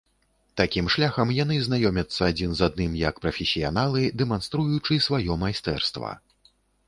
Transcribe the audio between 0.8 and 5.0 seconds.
шляхам яны знаёмяцца адзін з адным як прафесіяналы, дэманструючы